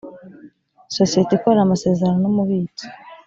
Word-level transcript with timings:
sosiyete 0.95 1.31
ikorana 1.35 1.63
amasezerano 1.65 2.17
n’ 2.21 2.25
umubitsi 2.31 2.85